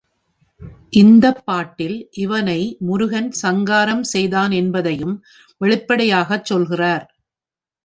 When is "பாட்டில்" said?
1.45-1.97